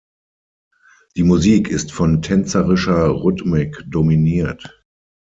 Die 1.15 1.21
Musik 1.21 1.67
ist 1.69 1.91
von 1.91 2.23
tänzerischer 2.23 3.07
Rhythmik 3.23 3.83
dominiert. 3.87 4.83